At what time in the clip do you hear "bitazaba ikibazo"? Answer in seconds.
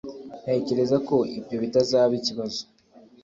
1.63-2.61